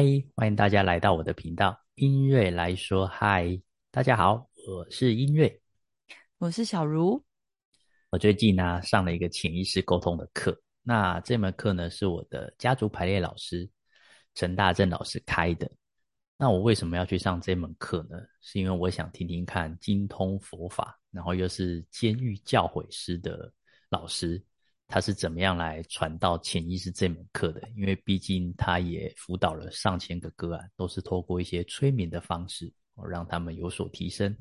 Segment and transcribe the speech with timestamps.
[0.00, 3.60] 嗨，欢迎大家来到我的频道，音乐来说嗨。
[3.90, 5.60] 大家好，我是音乐，
[6.38, 7.22] 我是小茹。
[8.08, 13.68] 我最近呢上了一个潜意识沟通的课，那这门课呢是我的家族排列老师
[14.34, 15.70] 陈大正老师开的。
[16.38, 18.18] 那我为什么要去上这门课呢？
[18.40, 23.52] 是因为我想听听看精通佛法，然后又是监狱教诲师的
[23.90, 24.42] 老师。
[24.90, 27.62] 他是怎么样来传到潜意识这门课的？
[27.76, 32.70] 因为毕竟他也辅导了上千个个案，都是透过一些催眠的方式，
[33.08, 34.36] 让他们有所提升。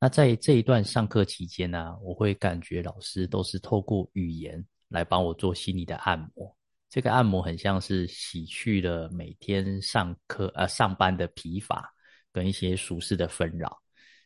[0.00, 6.56] 那在这一段上课期间呢，我会感觉老师都是透过语言来帮我做心理的按摩。
[6.88, 11.88] 这个按摩很像是洗去了每天上课呃上班的疲乏
[12.32, 13.80] 跟一些俗世的纷扰，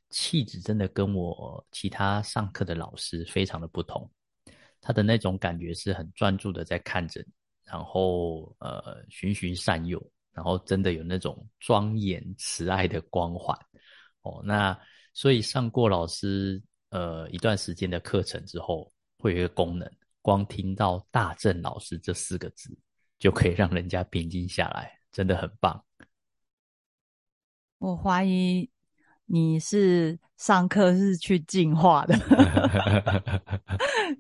[0.09, 4.11] 气质真的跟我其他上课的老师非常的不同。
[4.87, 7.33] 他的那种感觉是很专注的在看着你，
[7.65, 9.99] 然后呃循循善诱，
[10.31, 13.59] 然后真的有那种庄严慈爱的光环
[14.21, 14.43] 哦。
[14.45, 14.79] 那
[15.15, 19.91] 所以上过老师呃一段时间的课程之后，会有一个功能，
[20.21, 22.77] 光听到大正老师这四个字，
[23.19, 25.83] 就可以让人家平静下来，真的很棒。
[27.79, 28.74] 我怀疑。
[29.27, 32.19] 你是上课是去净化的，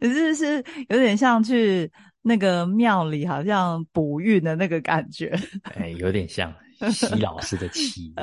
[0.01, 1.91] 可 是是有点像去
[2.23, 5.39] 那个庙里，好像补运的那个感觉。
[5.75, 6.53] 哎，有点像
[6.91, 8.15] 吸老师的气。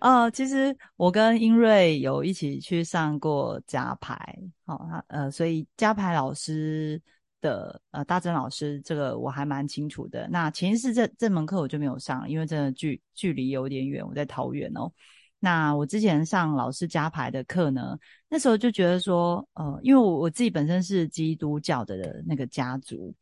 [0.00, 4.16] 呃，其实我跟英瑞有一起去上过加牌，
[4.64, 7.00] 好，呃，所以加牌老师。
[7.40, 10.28] 的呃，大珍老师，这个我还蛮清楚的。
[10.28, 14.90] 那前世这这门课我就没有上，因为真的距距离有点远，我在桃园哦。
[15.38, 17.98] 那我之前上老师加牌的课呢，
[18.28, 23.14] 那时候就觉得说，呃，因为我我自己本身是基督教的那个家族，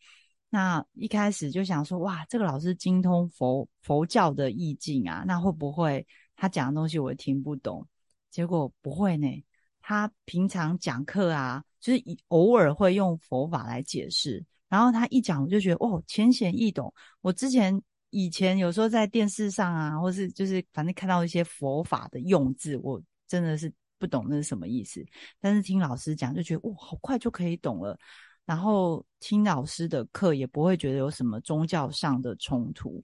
[0.50, 6.04] 那一开始就想说，哇，这个老师精通佛佛教的意境啊，那会不会
[6.34, 7.86] 他讲的东西我听不懂？
[8.30, 9.26] 结果不会呢，
[9.88, 11.64] 他平常讲课啊。
[11.80, 16.92] 就是偶尔会用佛法来解释，然后他一讲，我就觉得哦，浅显易懂。
[17.20, 25.06] 我之前以前有时候在电视上啊，或是就是反正看到一些佛法的用字，我真的是不懂那是什么意思。
[25.40, 27.96] 但是听老师讲，就觉得哇，好快就可以懂了。
[28.44, 33.00] 然后听老师的课，也不会觉得有什么宗教上的冲突，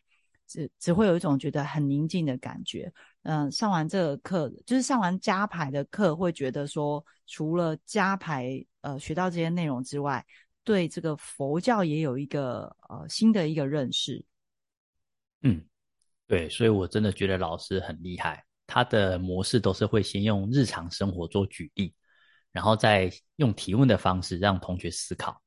[0.54, 2.92] 只只会有一种觉得很宁静的感觉。
[3.24, 10.24] 嗯，上完这个课，就是上完加牌的课，会觉得说，除了加牌，呃，学到这些内容之外，
[10.62, 14.24] 对这个佛教也有一个呃新的一个认识。
[15.42, 15.64] 嗯，
[16.28, 21.92] 对，所以我真的觉得老师很厉害，他的模式都是会先用日常生活做举例，
[22.52, 25.42] 然后再用提问的方式让同学思考，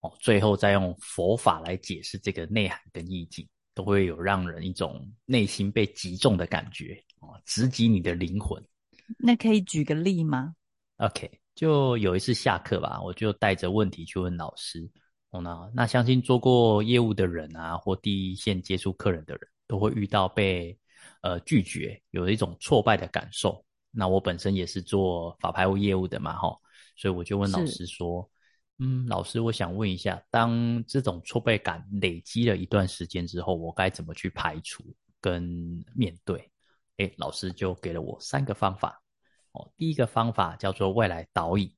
[0.00, 3.46] 哦，最后再用佛法来解释这个内涵跟意境，
[3.78, 7.00] 都会有让人一种内心被击中的感觉。
[7.20, 8.60] 哦，直击你的灵魂。
[9.16, 10.52] 那可以举个例吗
[10.96, 14.90] ？OK，就有一次下课吧，我就带着问题去问老师。
[15.30, 20.76] 哦，那那相信做过业务的人啊，或第一线接触客人的人，都会遇到被
[21.22, 23.64] 呃拒绝，有一种挫败的感受。
[23.92, 26.48] 那我本身也是做法拍屋业务的嘛，哈，
[26.96, 28.28] 所以我就问老师说
[28.78, 34.84] ：“嗯，老师，我想问一下，当这种挫败感累积了一段时间之后，我该怎么去排除
[35.20, 35.42] 跟
[35.94, 36.48] 面对？”
[36.98, 39.02] 哎，老师就给了我三个方法。
[39.52, 41.72] 哦，第一个方法叫做未来导引。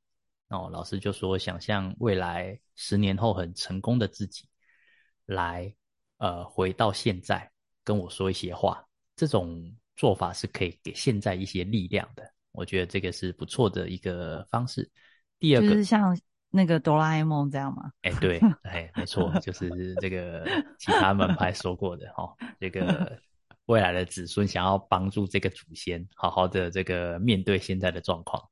[0.49, 4.49] 哦，老师就说，想象未来十年后很成功的自己，
[5.27, 5.75] 来，
[6.19, 7.50] 呃，回到现在
[7.84, 8.84] 跟我说一些话。
[9.15, 12.31] 这种做法是可以给现在一些力量的。
[12.53, 14.91] 我觉得这个是不错的一个方式。
[15.39, 16.19] 第二个就是像
[16.50, 17.91] 那个哆啦 A 梦这样吗？
[18.03, 20.45] 哎，对，哎，没错，就是这个
[20.78, 23.19] 其他门派说过的哈，这个。
[23.66, 28.42] 未来的子孙想要帮助这个祖先好好的这个面对现在的状况，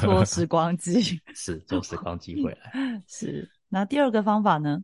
[0.00, 1.00] 做 时光机
[1.32, 2.72] 是做时光机回来
[3.06, 3.48] 是。
[3.68, 4.82] 那第二个方法呢？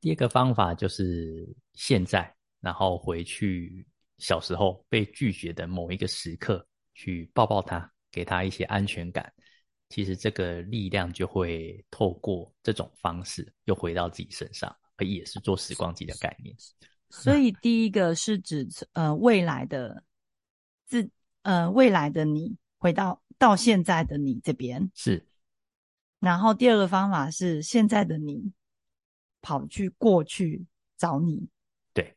[0.00, 3.84] 第二个方法就是现在，然后回去
[4.18, 6.64] 小时候被拒绝的某一个时刻，
[6.94, 9.32] 去抱抱他，给他一些安全感。
[9.90, 16.56] 其实这个力量就会透过这种方式又回到自己身上，而也是做时光机的概念。
[17.10, 20.04] 所以第一个是指呃未来的
[20.86, 21.10] 自
[21.42, 24.88] 呃未来的你回到到现在的你这边。
[24.94, 25.26] 是，
[26.20, 28.52] 然后第二个方法是现在的你
[29.42, 30.64] 跑去过去
[30.96, 31.48] 找你，
[31.92, 32.14] 对，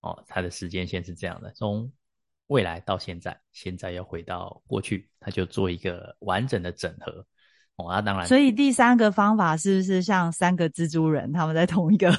[0.00, 1.90] 哦，他的时间线是这样的，从
[2.52, 7.26] 未来到现在，现在要回到过去，他就做一个完整的整合，
[7.76, 8.26] 哦，那当然。
[8.26, 12.12] 所以第三个方法是不是像三个蜘蛛人他们在同一个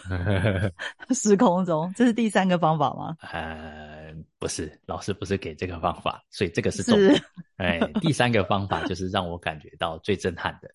[1.13, 1.94] 时空中？
[1.95, 3.15] 这是第三个方法吗？
[3.31, 7.21] 呃，不是，老师不是给这个方法，所以这个是重点。
[7.57, 10.69] 哎，第三个方法就是让我感觉到最震撼的。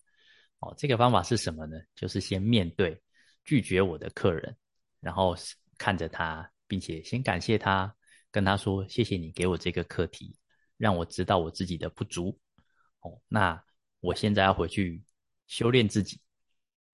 [0.61, 1.77] 哦，这个方法是什么呢？
[1.95, 2.97] 就是先面对
[3.43, 4.55] 拒绝我的客人，
[5.01, 5.35] 然后
[5.77, 7.93] 看着他，并且先感谢他，
[8.31, 10.35] 跟他说：“谢谢你给我这个课题，
[10.77, 12.39] 让我知道我自己的不足。”
[13.01, 13.63] 哦，那。
[14.01, 15.03] 我现在要回去
[15.45, 16.21] 修炼自己，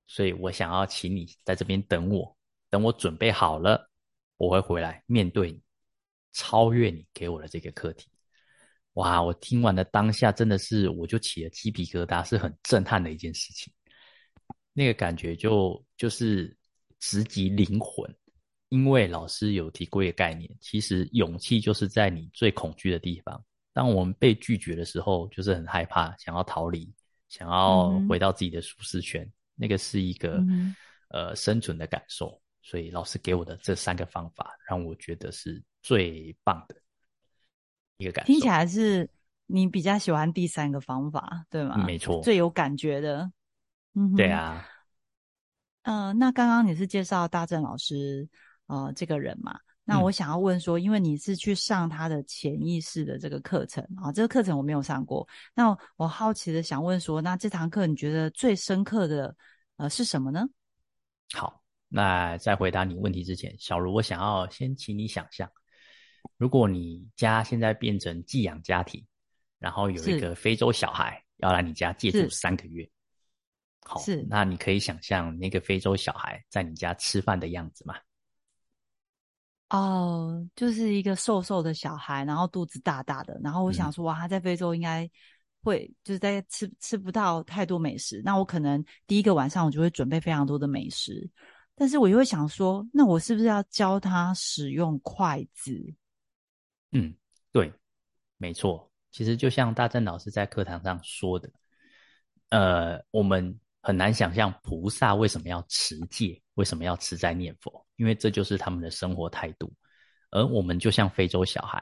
[0.08, 2.36] 所以我想要请你在这边等我，
[2.68, 3.92] 等我准备好了，
[4.38, 5.62] 我会回来面对你，
[6.34, 8.10] 超越你给我的这个课题。
[8.94, 9.22] 哇！
[9.22, 13.72] 我听完的当下，真的是我就起了鸡皮疙瘩，是很震撼的一件事情。
[14.74, 16.58] 那个感觉就就是
[16.98, 18.12] 直击灵魂，
[18.76, 23.42] 因为老师有提过一个概念，其实勇气就是在你最恐惧的地方。
[23.72, 26.94] 当我们被拒绝的时候，就是很害怕，想要逃离，
[27.30, 29.26] 想要回到自己的舒适圈。
[29.56, 30.44] 那个是一个
[31.08, 32.38] 呃生存的感受。
[32.62, 36.76] 所以老师给我的这三个方法，让我觉得是最棒的
[37.98, 38.34] 一个感受。
[38.34, 39.10] 听起来是
[39.46, 41.78] 你比较喜欢第三个方法，对吗？
[41.86, 43.32] 没错，最有感觉的。
[43.94, 44.68] 嗯，对啊。
[45.84, 48.28] 嗯，那刚刚你是介绍大正老师
[48.68, 49.60] 呃这个人嘛？
[49.88, 55.28] 那我想要问说，因为你是去上他的潜意识的这个课程啊，这个课程我没有上过。
[55.54, 59.36] 那我好奇的想问说，那这堂课你觉得最深刻的
[59.78, 60.44] 呃是什么呢？
[61.36, 65.48] 好，那在回答你问题之前，小茹，我想要先请你想象，
[66.38, 69.06] 如果你家现在变成寄养家庭，
[69.60, 72.90] 然后有一个非洲小孩要来你家借住三个月，
[73.84, 77.96] 好，是，那你可以想象那个非洲小孩在你家吃饭的样子吗？
[79.76, 85.10] 哦，就是一个瘦瘦的小孩，然后肚子大大的，然后我想说，哇，他在非洲应该
[85.64, 91.30] 会就是在吃吃不到太多美食，那我可能第一个晚上我就会准备非常多的美食，
[91.76, 95.94] 但是我又会想说，那我是不是要教他使用筷子？
[96.92, 97.14] 嗯，
[97.52, 97.74] 对，
[98.38, 101.52] 没错，其实就像大正老师在课堂上说的，
[102.50, 107.86] 呃，我们很难想象菩萨为什么要持戒，为什么要持斋念佛。
[107.98, 109.72] 因为这就是他们的生活态度，
[110.32, 111.82] 而我们就像非洲小孩，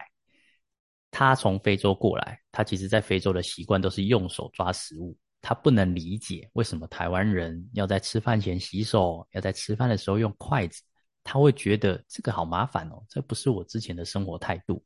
[1.10, 10.84] 他从非洲过来，他其实在非洲的习惯都是用手抓食物，他不能理解为什么台湾人要在吃饭前洗手，要在吃饭的时候用筷子，
[11.24, 14.84] 他会觉得这个好麻烦哦，这不是我之前的生活态度，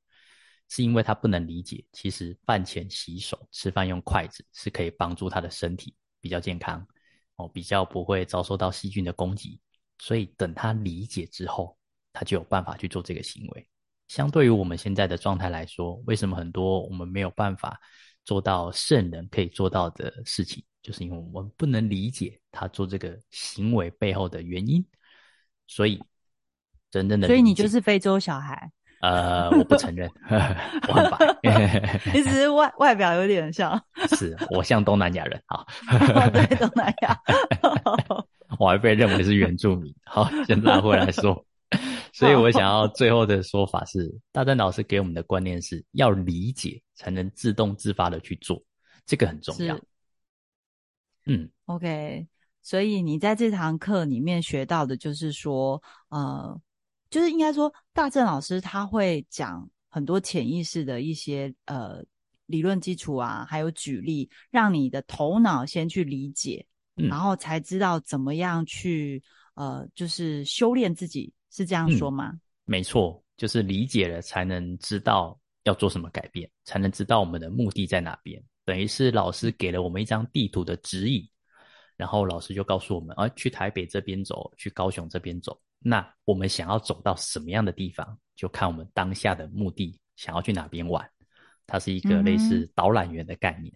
[0.69, 6.87] 是因为他不能理解，其实饭前洗手、吃饭用筷子是可以帮助他的身体比较健康
[7.37, 9.59] 哦，比较不会遭受到细菌的攻击。
[9.99, 11.75] 所以等他理解之后，
[12.13, 13.67] 他就有办法去做这个行为。
[14.07, 17.79] 相对于我们现在的状态来说，为什么很多我们没有办法
[18.23, 24.85] 做到圣人可以做到的事情，就是因为我们不能理解他做这个行为背后的原因。
[25.65, 26.01] 所以
[26.89, 28.71] 真正的，所以你就是非洲小孩？
[29.07, 30.11] 呃，我不承认，
[30.89, 33.81] 我很白， 其实外外表有点像，
[34.17, 35.65] 是我像东南亚人啊，
[36.33, 37.17] 对东南亚。
[38.59, 39.93] 我还被认为是原住民。
[40.03, 41.45] 好，先拉回来说，
[42.11, 48.61] 所以我想要最后的说法是，大丹老师给我们的观念是要理解才能自动自发的去做，
[49.05, 49.79] 这个很重要。
[51.25, 52.27] 嗯，OK，
[52.61, 56.59] 所以你在这堂课里面学到的就是说，呃，
[57.09, 62.03] 就是应该说大正老师他会讲很多潜意识的一些呃
[62.45, 66.65] 理论基础啊，还有举例，让你的头脑先去理解。
[66.99, 69.21] 然后才知道怎么样去
[69.53, 72.33] 呃，就是修炼自己，是这样说吗？
[72.65, 78.43] 没错，就是理解了才能知道要做什么改变，才能知道我们的目的在哪边。
[78.65, 81.23] 等于是老师给了我们一张地图的指引，
[81.95, 85.61] 然后老师就告诉我们啊，去台北这边走，去高雄这边走。
[85.87, 91.09] 那我们想要走到什么样的地方，就看我们当下的目的，想要去哪边玩。
[91.65, 93.73] 它是一个类似导览员的概念。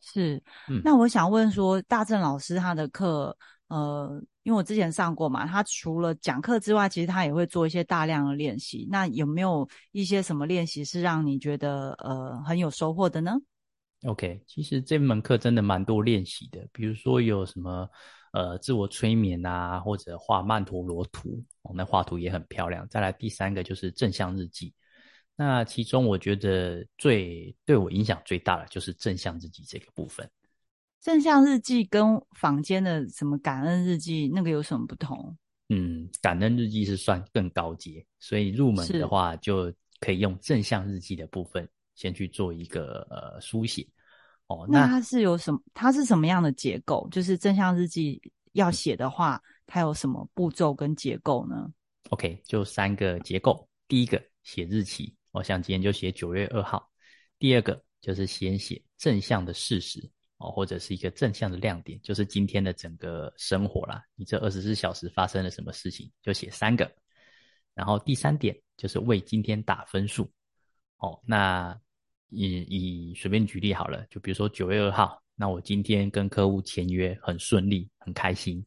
[0.00, 0.42] 是，
[0.84, 8.86] 那我想问说，大正老师他的课，呃，因为我之前上过嘛，他除了讲课之外，其实他也会做一些大量的练习。
[8.90, 13.36] 那有没有一些什么练习是让你觉得呃很有收获的呢
[14.04, 17.88] ？OK，其实这门课真的蛮多练习的，比如说有什么
[18.32, 22.86] 呃自我催眠啊，或者画曼陀罗图，哦，那画图也很漂亮。
[22.88, 24.72] 再来第三个就是正向日记。
[25.36, 30.28] 那其中我觉得最对我影响最大的就是正向日记这个部分。
[31.00, 35.36] 正向日记跟坊间的什么感恩日记那个有什么不同？
[35.68, 43.86] 嗯，感恩日记是算更高阶，所以入门的话就可以用正向日记的部分先去做一个呃书写。
[44.48, 45.60] 哦，那它是有什么？
[45.72, 47.08] 它是什么样的结构？
[47.10, 48.20] 就是正向日记
[48.52, 51.70] 要写的话，它有什么步骤跟结构呢
[52.10, 53.68] ？OK，就三个结构。
[53.86, 56.90] 第一个写日期，我想今天就写九月二号。
[57.38, 60.00] 第二个就是先写正向的事实
[60.38, 64.02] 哦，或者是一个正向的亮点，就是今天的整个生活啦。
[64.14, 66.90] 你这二十四小时发生了什么事情，就写三个。
[67.74, 70.30] 然后第三点就是为今天打分数
[70.96, 71.20] 哦。
[71.24, 71.78] 那
[72.30, 78.64] 以以随便举例好了，就比如说九月二号，那我今天跟客户签约很顺利，很开心。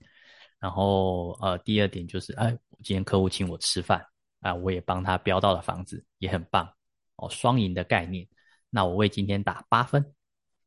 [0.59, 2.51] 然后呃，第二点就是，哎，
[2.83, 4.05] 今天客户请我吃饭
[4.41, 6.71] 啊，我也帮他标到了房子，也很棒
[7.15, 8.27] 哦，双赢的概念。
[8.69, 10.13] 那我为今天打八分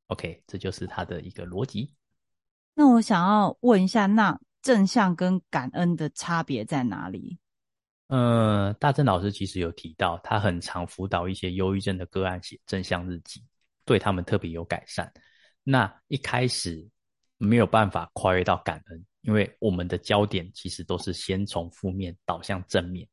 [0.09, 1.95] ，OK，这就是他的一个逻辑。
[2.75, 7.39] 那我想要问一下，那正向跟感恩的差别在哪里？
[8.15, 13.43] 呃，大正老师其实有提到，他很常辅导一些忧郁症的个案写正向日记，
[13.85, 15.13] 对他们特别有改善。
[15.65, 16.89] 那一开始
[17.39, 23.05] 没有办法跨越到感恩，因为我们的焦点其实都是先从负面导向正面。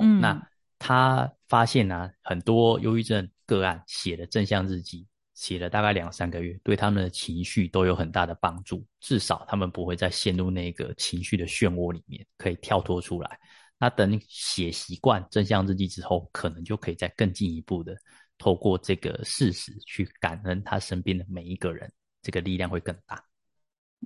[0.00, 0.40] 嗯，那
[0.78, 13.40] 他发现呢，很多忧郁症个案写的正向日记，写了大概两三个月，对他们的情绪都有很大的帮助，至少他们不会再陷入那个情绪的漩涡里面，可以跳脱出来。
[13.80, 17.96] 那等写习惯正向日记之后，可能就可以再更进一步的
[18.36, 23.24] 透过这个事实去感恩他身边的每一个人，这个力量会更大。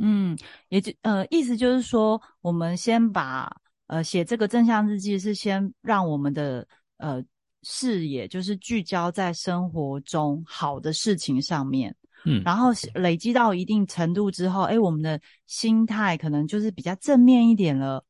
[0.01, 0.39] 嗯，
[0.69, 3.53] 也就呃，意思就是说，我们先把
[3.89, 6.65] 呃写这个正向日记是先让我们的
[6.99, 7.21] 呃
[7.65, 11.93] 视野就是聚焦在生活中好的事情上面，
[12.25, 18.05] 嗯，然后累积到一定程度之后，哎，我们的心态可能就是比较正面一点了。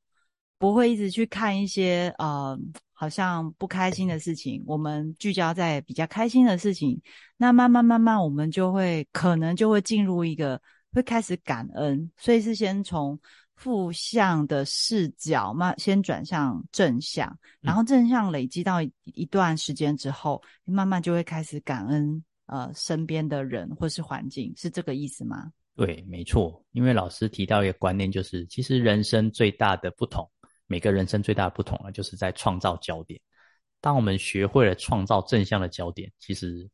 [0.58, 2.58] 不会一直去看一些呃，
[2.92, 4.62] 好像不开心的事情。
[4.66, 7.00] 我们聚焦在比较开心的事情，
[7.36, 10.60] 那慢慢慢慢，我们就会可能就会进入一个
[10.92, 12.10] 会开始感恩。
[12.16, 13.18] 所以是先从
[13.56, 25.52] 负向的视角慢先转向正向，然后正向累积到一段时间之后，慢慢就会开始感恩呃身边的人或是环境，是这个意思吗？
[25.76, 26.64] 对，没错。
[26.72, 30.28] 因为老师提到一个观念，就是其实人生最大的不同。
[30.66, 33.20] 每个人生最大的不同啊，就是在创造焦点。
[33.80, 36.66] 当我们学会了创造正向的焦点，其实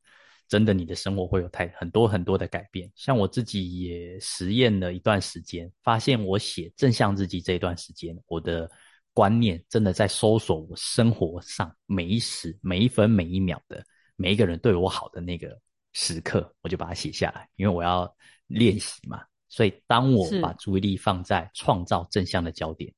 [0.46, 2.88] 真的你的生活会有太很多很多的改变。
[2.94, 8.70] 像我自己也实验了一段时间，发现我写正向日记这一段时间，我的
[9.12, 15.58] 观念真的在搜索我生活上每一时每一分每一秒的每一个人对我好的那个
[15.94, 18.08] 时刻，我就把它写下来，因为我要
[18.46, 19.20] 练习嘛。
[19.48, 22.94] 所以当我把注意力放在创造正向的焦点。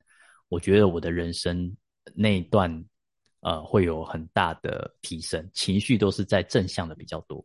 [0.53, 1.75] 我觉得我的人生
[2.15, 2.85] 那一段，
[3.41, 7.43] 呃，会有很大的提升，情绪都是在正向的比较多。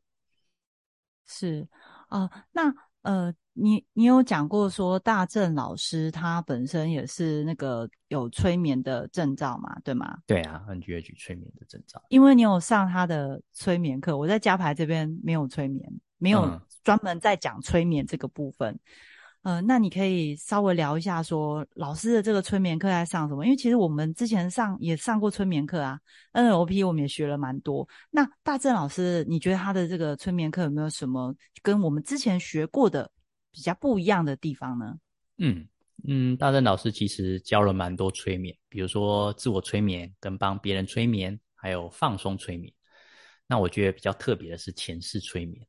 [1.25, 1.65] 是
[2.09, 2.63] 啊，那
[3.03, 10.17] 呃，你你有讲过说大正老师他本身也是那个有催眠的证照嘛，对吗？
[10.25, 12.03] 对啊，NGH 催眠的证照。
[12.09, 18.77] 因为你有上他的催眠课，我在加牌这边没有催眠，没有专门在讲催眠这个部分。
[19.47, 23.45] 呃，那你可以稍微聊一下，说老师的这个催眠课在上什么？
[23.45, 25.97] 因为其实我们之前上也上过催眠课啊
[26.33, 27.87] ，NLP 我们也学了蛮多。
[28.11, 33.09] 那大正老师，你觉得他的这个催眠课有没有什么跟我们之前学过的
[33.49, 34.93] 比较不一样的地方呢？
[35.37, 35.65] 嗯
[36.05, 42.73] 嗯，大正老师其实教了蛮多催眠，比如说自我催眠、跟帮别人催眠，还有放松催眠。
[43.47, 45.65] 那我觉得比较特别的是前世催眠。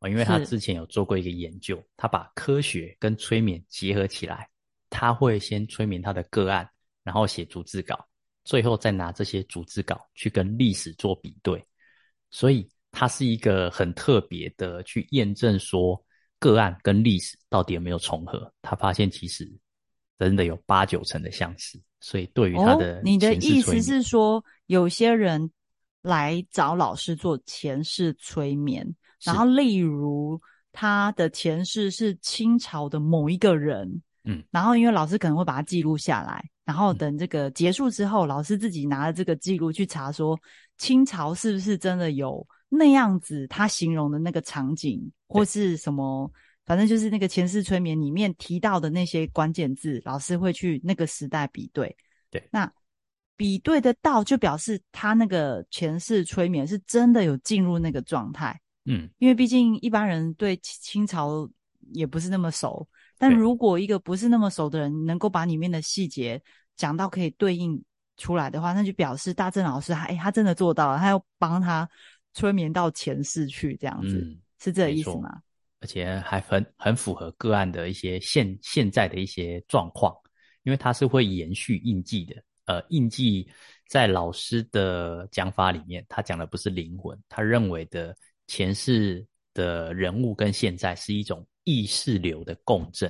[0.00, 4.48] 哦，因为他之前有做过一个研究，他把科学跟催眠结合起来，
[4.88, 6.66] 他会先催眠他的个案，
[7.04, 8.02] 然后写逐字稿，
[8.42, 11.62] 最后再拿这些逐字稿去跟历史做比对，
[12.30, 16.02] 所以他是一个很特别的去验证说
[16.38, 18.50] 个案跟历史到底有没有重合。
[18.62, 19.46] 他发现其实
[20.18, 25.50] 真的有八九成的相似，所以对于他的你的意思是说，有些人
[26.00, 28.96] 来找老师做前世催眠。
[29.24, 30.40] 然后，例如
[30.72, 40.38] 他的前世是清朝的某一个人，嗯，然后因为老师可能会把它记录下来，然后等这个结束之后，老师自己拿了这个记录去查，说
[40.78, 46.30] 清朝是不是真的有那样子他形容的那个场景，或是什么，
[46.64, 51.94] 反正就是那个前世催眠里面提到的那些关键字，老师会去那个时代比对，
[52.30, 52.72] 对，那
[53.36, 58.60] 比对得到，就表示他那个前世催眠是真的有进入那个状态。
[58.84, 61.48] 嗯，因为毕竟一般人对清朝
[61.92, 66.42] 也不是那么熟，但如果一个不是那么熟的人能够把里面的细节
[66.76, 67.82] 讲到可以对应
[68.16, 71.88] 出来的话，那就表示大正老师他哎，他真的做到了，他要帮他
[72.32, 75.40] 催眠到前世去，这样子是这个意思吗？
[75.80, 80.14] 而且还很很符合个案的一些现现在的一些状况，
[80.62, 82.34] 因为它是会延续印记的。
[82.66, 83.48] 呃，印记
[83.88, 88.14] 在老师的讲法里面，他讲的不是灵魂，他认为的
[88.50, 93.08] 前世的人物跟现在是一种意识流的共振。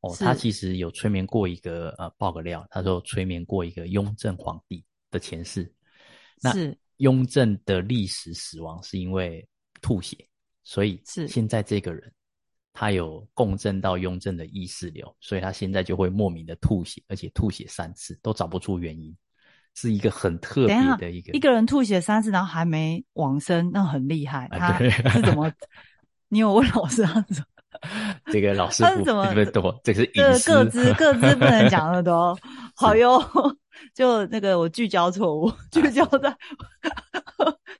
[0.00, 5.72] 哦，他其实有催眠过一个呃，爆个料，他说催眠过一个雍正皇帝的前世。
[6.42, 6.52] 那
[6.98, 9.48] 雍正的历史死亡是因为
[9.80, 10.28] 吐血，
[10.64, 12.12] 所以是现在这个人
[12.74, 19.16] 他有共振到雍正的意识流，所以他现在就会莫名的吐血，而且吐血三次都找不出原因，
[19.80, 24.48] 是一个很特别的一个一个人吐血三次，然后还没往生，那很厉害。
[24.50, 25.48] 他是怎么？
[26.28, 27.44] 你有问老师他怎么？
[28.32, 32.36] 这个老师不怎么多，这是各各自 各自不能讲的多。
[32.74, 33.22] 好哟，
[33.94, 36.36] 就那个我聚焦错误，聚焦在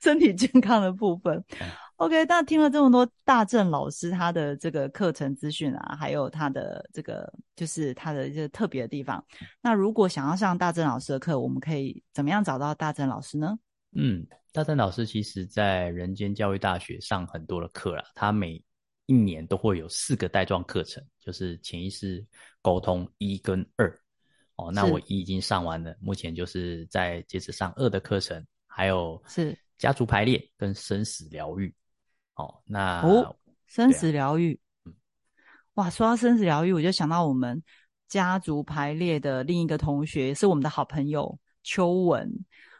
[0.01, 1.43] 身体健康的部分。
[1.99, 9.21] OK，那听了这么多大正老师他的这个课程资讯啊，还有他的这个就是他的一些特别的地方。
[9.61, 13.59] 那如果想要上大正老师的课，我们可以怎么样找到大正老师呢？
[13.97, 18.63] 嗯，大正老师其实在人间教育大学上很多的课啦，他每
[19.05, 22.25] 一年都会有四个带状课程，就是潜意识
[22.61, 23.93] 沟通一跟二。
[24.55, 31.73] 哦，那我一已经上完了，目前就是在接着上二的课程，还有是家族排列跟生死疗愈。
[32.39, 33.35] 哦，那哦，
[33.67, 34.57] 生死疗愈，
[35.73, 37.61] 哇，说到生死疗愈，我就想到我们
[38.07, 42.31] 家族排列的另一个同学，是我们的好朋友邱文。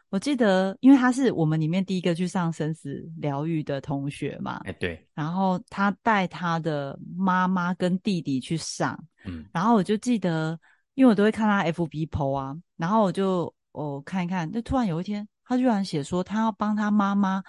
[0.08, 10.58] 我记得，因为他是我们里面第一个去上生死疗愈的同学嘛，哎对，然后他带他的妈妈跟弟弟去上，嗯，然后我就记得，
[10.94, 17.40] 因为我都会看他 FB PO 啊，然后我就哦看一看，就突然有一天，他居然写说他要帮他妈妈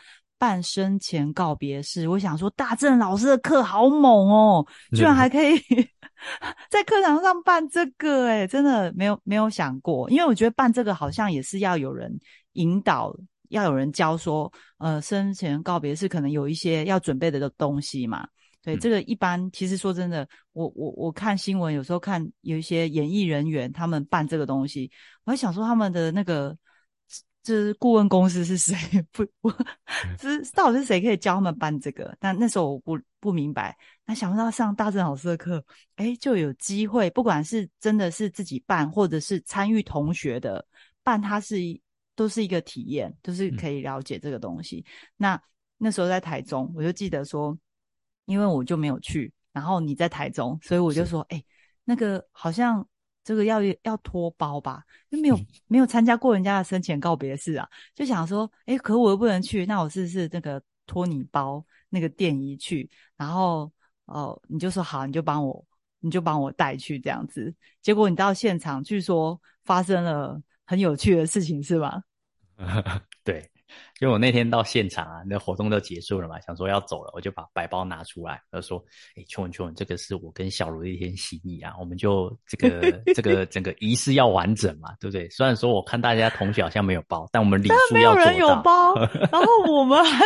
[0.42, 5.56] 办生前告别式，我想说大正老师的课好猛哦，居然还可以。
[6.68, 12.12] 在课堂上办这个，哎，真的没有没有想过，因为我觉得办这个好像也是要有人
[12.54, 13.16] 引导，
[13.50, 18.28] 要有人教说，呃，生前告别是可能有一些要准备的东西嘛。
[18.64, 24.90] 对，这个一般其实说真的，我我我看新闻有时候看有一些演艺人员他们办这个东西，
[25.24, 26.58] 我还想说他们的那个。
[27.44, 28.76] 这顾问公司是谁？
[29.12, 29.52] 不，我，
[30.20, 32.16] 是到底是谁可以教他们办这个？
[32.20, 33.76] 但那时候我不不明白。
[34.06, 35.64] 那想不到上大正老师的课，
[35.96, 40.64] 哎，就有机会，不管是真的是自己办，或者是参与同学的
[41.04, 41.82] 办，它是一
[42.16, 44.86] 都是一个体验，都是可以了解这个东西。
[45.18, 45.42] 那
[45.78, 47.58] 那时候在台中，我就记得说，
[48.26, 51.44] 因为我就没有去，然后你在台中，所以我就说，哎，
[51.84, 52.88] 那个好像。
[53.24, 62.90] 这个要要托包吧，就没有没有参加过人家的生前告别式啊，就想说，哎，可我又不能去，那我是不是那个托你包那个电仪去？
[63.16, 63.72] 然后
[64.06, 65.66] 哦，你就说好，你就帮我，
[66.00, 67.54] 你就帮我带去这样子。
[67.82, 72.02] 结果你到现场，据说发生了很有趣的事情，是吧？
[73.24, 73.50] 对。
[74.00, 78.84] 因为我那天到现场啊，那活动都结束了嘛，想说要走了，我就把白包拿出来，他说
[79.16, 85.30] ：“哎，秋文秋文，这个是我跟小卢的一天心意啊，我们就这个 这个整个仪式要完整嘛，对不对？
[85.30, 87.94] 虽然说我看大家同学好像没有包，但我们礼数要做到。
[87.94, 88.96] 没有人有包，
[89.32, 90.26] 然后我们还，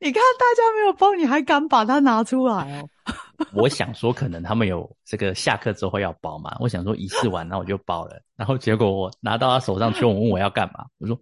[0.00, 2.88] 你看大家没有包，你还敢把它拿出来哦？
[3.54, 11.18] 我想说，可能他们有这个下课之后要包嘛，我想说仪式完，那我就包了，然后结果我拿到他手上，秋文问我要干嘛，我说。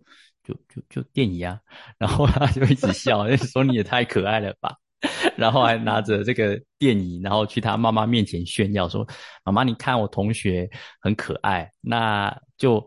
[0.46, 1.58] 就就就电椅啊，
[1.98, 4.76] 然后他就一直笑， 说你也太可爱了吧，
[5.36, 9.06] 然后还拿着这个电椅，然后去他妈妈面前炫耀说
[9.44, 10.68] ：“妈妈，你看我同学
[11.00, 12.84] 很可爱，那就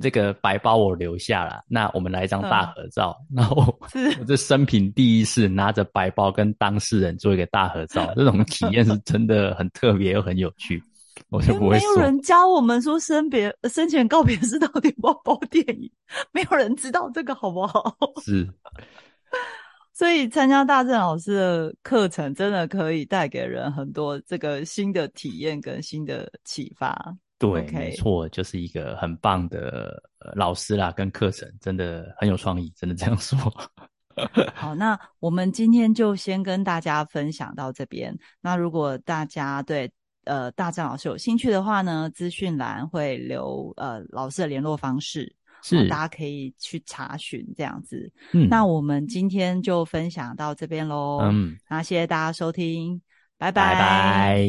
[0.00, 3.16] 这个白包我留下了，那我们来一张大合照。
[3.34, 3.78] ”然后
[4.18, 10.82] 我这生平第一次拿着白包跟当事人做一个大合照，这种体验是真的很特别又很有趣。
[11.28, 15.90] 我就不会没有人教我们说生别生前告别是 到底包包电影，
[16.32, 17.96] 没有人知道这个好不好？
[18.24, 18.48] 是，
[19.92, 27.14] 所以参加大正老师的课程，真的可以带给人很多这个新的体验跟新的启发。
[27.38, 30.02] 对，没错，就是一个很棒的
[30.34, 33.38] 老师啦，跟课程真的很有创意，真的这样说。
[34.54, 38.14] 好，那我们今天就先跟大家分享到这边。
[38.42, 39.90] 那如果大家对
[40.30, 48.08] 呃，大张老师有兴趣的话呢，资讯栏会留呃老师的联络方式，是大家可以去查询这样子。
[48.32, 51.18] 嗯，那我们今天就分享到这边喽。
[51.24, 53.02] 嗯，那谢谢大家收听，
[53.38, 54.46] 拜拜拜。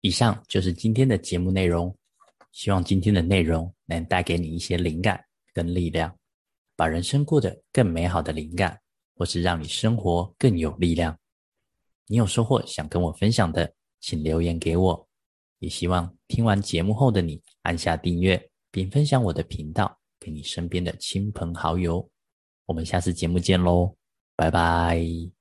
[0.00, 1.94] 以上就是今天的节目内容，
[2.50, 6.10] 希望今天的内容能带给你一些灵感跟力量，
[6.76, 8.80] 把人生过得更美好的灵感，
[9.14, 11.14] 或是让你生活更有力量。
[12.06, 15.08] 你有收获想跟我分享的，请留言给我。
[15.58, 22.08] 也希望听完节目后的你按下订阅，并分享我的频道给你身边的亲朋好友。
[22.66, 23.94] 我们下次节目见喽，
[24.36, 25.33] 拜拜。